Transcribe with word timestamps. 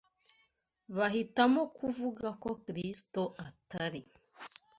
Bahitamo 0.95 1.61
kuvuga 1.77 2.27
ko 2.41 2.49
Kristo 2.65 3.21
atari 3.47 4.01